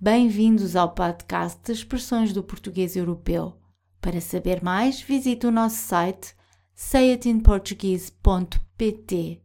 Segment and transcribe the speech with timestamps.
[0.00, 3.56] Bem-vindos ao podcast de expressões do português europeu.
[4.00, 6.34] Para saber mais, visite o nosso site
[6.74, 9.40] sayitinportuguese.pt.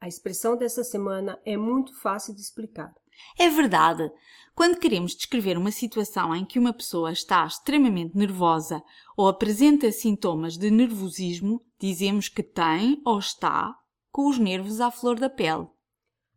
[0.00, 2.90] A expressão dessa semana é muito fácil de explicar.
[3.38, 4.10] É verdade.
[4.54, 8.82] Quando queremos descrever uma situação em que uma pessoa está extremamente nervosa
[9.16, 13.72] ou apresenta sintomas de nervosismo, dizemos que tem ou está
[14.10, 15.68] com os nervos à flor da pele.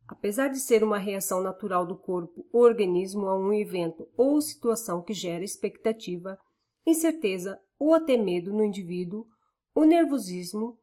[0.07, 5.01] Apesar de ser uma reação natural do corpo ou organismo a um evento ou situação
[5.01, 6.39] que gera expectativa,
[6.85, 9.27] incerteza ou até medo no indivíduo,
[9.75, 10.79] o nervosismo,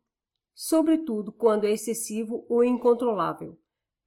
[0.55, 3.59] sobretudo quando é excessivo ou incontrolável,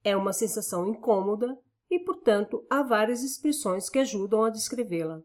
[0.04, 1.58] é uma sensação incômoda
[1.90, 5.20] e, portanto, há várias expressões que ajudam a descrevê-la.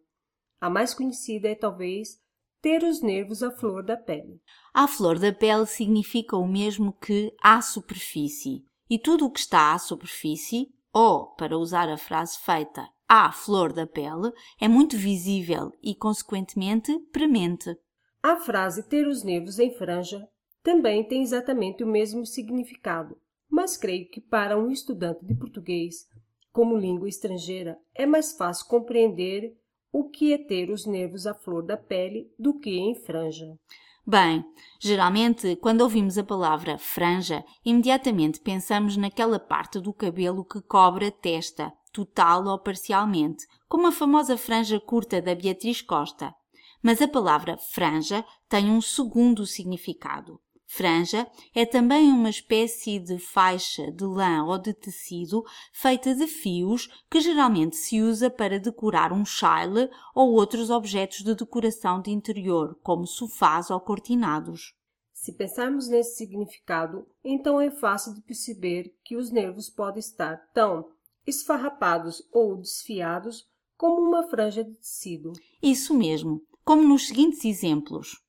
[0.59, 2.19] A mais conhecida é talvez
[2.61, 4.41] ter os nervos à flor da pele.
[4.73, 9.73] À flor da pele significa o mesmo que à superfície e tudo o que está
[9.73, 15.71] à superfície, ou, para usar a frase feita, à flor da pele, é muito visível
[15.81, 17.75] e, consequentemente, premente.
[18.21, 20.29] A frase ter os nervos em franja
[20.61, 23.17] também tem exatamente o mesmo significado,
[23.49, 26.07] mas creio que para um estudante de português,
[26.51, 29.57] como língua estrangeira, é mais fácil compreender
[29.91, 33.57] o que é ter os nervos à flor da pele do que em franja.
[34.05, 34.43] Bem,
[34.81, 41.11] geralmente, quando ouvimos a palavra franja, imediatamente pensamos naquela parte do cabelo que cobre a
[41.11, 46.35] testa, total ou parcialmente, como a famosa franja curta da Beatriz Costa.
[46.81, 50.37] Mas a palavra franja tem um segundo significado.
[50.65, 56.87] Franja é também uma espécie de faixa de lã ou de tecido feita de fios
[57.09, 62.77] que geralmente se usa para decorar um chale ou outros objetos de decoração de interior,
[62.81, 64.73] como sofás ou cortinados.
[65.13, 70.89] Se pensarmos nesse significado, então é fácil de perceber que os nervos podem estar tão
[71.25, 75.33] esfarrapados ou desfiados como uma franja de tecido.
[75.61, 78.21] Isso mesmo, como nos seguintes exemplos.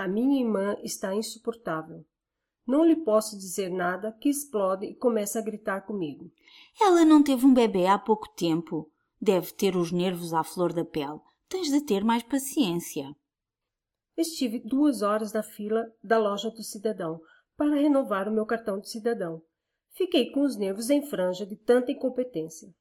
[0.00, 2.06] A minha irmã está insuportável.
[2.66, 6.32] Não lhe posso dizer nada que explode e começa a gritar comigo.
[6.80, 8.90] Ela não teve um bebê há pouco tempo.
[9.20, 11.20] Deve ter os nervos à flor da pele.
[11.50, 13.14] Tens de ter mais paciência.
[14.16, 17.20] Estive duas horas na fila da loja do cidadão
[17.54, 19.42] para renovar o meu cartão de cidadão.
[19.90, 22.74] Fiquei com os nervos em franja de tanta incompetência.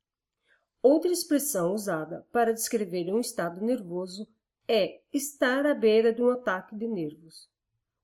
[0.82, 4.26] Outra expressão usada para descrever um estado nervoso
[4.70, 7.50] é estar à beira de um ataque de nervos.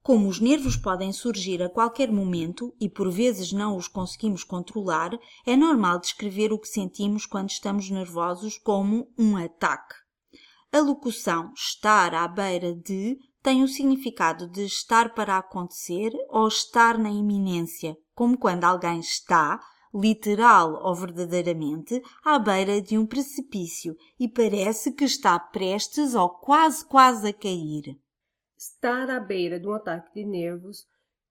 [0.02, 5.12] Como os nervos podem surgir a qualquer momento e por vezes não os conseguimos controlar,
[5.46, 9.94] é normal descrever o que sentimos quando estamos nervosos como um ataque.
[10.72, 16.98] A locução estar à beira de tem o significado de estar para acontecer ou estar
[16.98, 19.60] na iminência, como quando alguém está,
[19.96, 26.86] literal ou verdadeiramente, à beira de um precipício e parece que está prestes ou quase
[26.86, 27.98] quase a cair.
[28.58, 30.86] Estar à beira de um ataque de nervos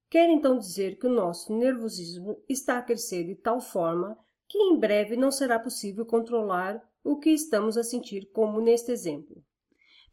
[0.09, 4.17] quer então dizer que o nosso nervosismo está a crescer de tal forma
[4.49, 9.45] que em breve não será possível controlar o que estamos a sentir, como neste exemplo.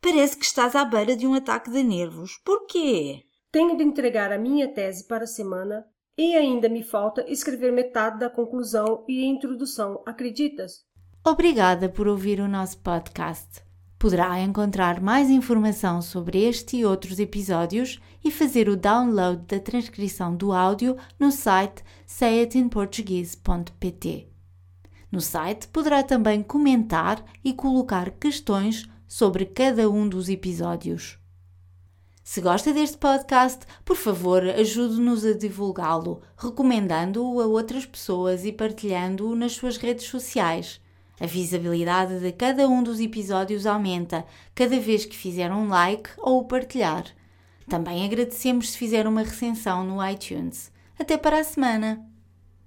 [0.01, 2.37] Parece que estás à beira de um ataque de nervos.
[2.43, 3.23] Por quê?
[3.51, 5.85] Tenho de entregar a minha tese para a semana
[6.21, 10.85] e ainda me falta escrever metade da conclusão e introdução, acreditas?
[11.25, 13.63] Obrigada por ouvir o nosso podcast.
[13.97, 20.35] Poderá encontrar mais informação sobre este e outros episódios e fazer o download da transcrição
[20.35, 24.27] do áudio no site sayitinportuguese.pt.
[25.11, 31.20] No site poderá também comentar e colocar questões sobre cada um dos episódios.
[32.31, 39.35] Se gosta deste podcast, por favor, ajude-nos a divulgá-lo, recomendando-o a outras pessoas e partilhando-o
[39.35, 40.79] nas suas redes sociais.
[41.19, 44.25] A visibilidade de cada um dos episódios aumenta
[44.55, 47.03] cada vez que fizer um like ou partilhar.
[47.67, 50.71] Também agradecemos se fizer uma recensão no iTunes.
[50.97, 52.10] Até para a semana!